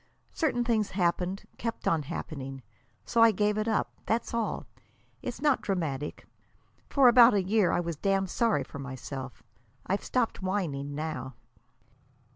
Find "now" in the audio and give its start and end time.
10.95-11.35